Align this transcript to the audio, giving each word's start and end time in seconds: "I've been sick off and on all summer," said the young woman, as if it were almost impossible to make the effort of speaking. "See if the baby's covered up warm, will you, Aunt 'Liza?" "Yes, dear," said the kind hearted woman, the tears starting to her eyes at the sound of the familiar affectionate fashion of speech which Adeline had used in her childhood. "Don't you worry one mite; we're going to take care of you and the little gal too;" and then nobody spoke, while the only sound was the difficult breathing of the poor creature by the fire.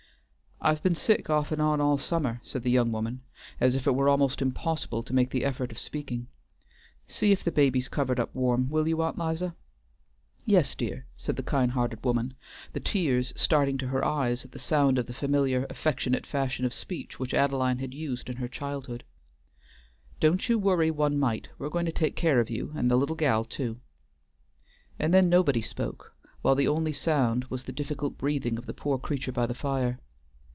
"I've 0.63 0.83
been 0.83 0.93
sick 0.93 1.27
off 1.27 1.51
and 1.51 1.59
on 1.59 1.81
all 1.81 1.97
summer," 1.97 2.39
said 2.43 2.61
the 2.61 2.69
young 2.69 2.91
woman, 2.91 3.21
as 3.59 3.73
if 3.73 3.87
it 3.87 3.95
were 3.95 4.07
almost 4.07 4.43
impossible 4.43 5.01
to 5.01 5.11
make 5.13 5.31
the 5.31 5.43
effort 5.43 5.71
of 5.71 5.79
speaking. 5.79 6.27
"See 7.07 7.31
if 7.31 7.43
the 7.43 7.51
baby's 7.51 7.87
covered 7.87 8.19
up 8.19 8.29
warm, 8.35 8.69
will 8.69 8.87
you, 8.87 9.01
Aunt 9.01 9.17
'Liza?" 9.17 9.55
"Yes, 10.45 10.75
dear," 10.75 11.07
said 11.17 11.35
the 11.35 11.41
kind 11.41 11.71
hearted 11.71 12.05
woman, 12.05 12.35
the 12.73 12.79
tears 12.79 13.33
starting 13.35 13.79
to 13.79 13.87
her 13.87 14.05
eyes 14.05 14.45
at 14.45 14.51
the 14.51 14.59
sound 14.59 14.99
of 14.99 15.07
the 15.07 15.15
familiar 15.15 15.65
affectionate 15.67 16.27
fashion 16.27 16.63
of 16.63 16.75
speech 16.75 17.19
which 17.19 17.33
Adeline 17.33 17.79
had 17.79 17.95
used 17.95 18.29
in 18.29 18.35
her 18.37 18.47
childhood. 18.47 19.03
"Don't 20.19 20.47
you 20.47 20.59
worry 20.59 20.91
one 20.91 21.17
mite; 21.17 21.49
we're 21.57 21.69
going 21.69 21.87
to 21.87 21.91
take 21.91 22.15
care 22.15 22.39
of 22.39 22.51
you 22.51 22.71
and 22.75 22.91
the 22.91 22.97
little 22.97 23.15
gal 23.15 23.45
too;" 23.45 23.79
and 24.99 25.11
then 25.11 25.27
nobody 25.27 25.63
spoke, 25.63 26.13
while 26.43 26.53
the 26.53 26.67
only 26.67 26.93
sound 26.93 27.45
was 27.45 27.63
the 27.63 27.71
difficult 27.71 28.15
breathing 28.19 28.59
of 28.59 28.67
the 28.67 28.75
poor 28.75 28.99
creature 28.99 29.31
by 29.31 29.47
the 29.47 29.55
fire. 29.55 29.99